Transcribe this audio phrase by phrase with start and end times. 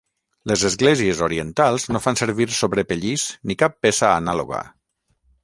[0.51, 4.65] Les esglésies orientals no fan servir sobrepellís ni cap peça anàloga.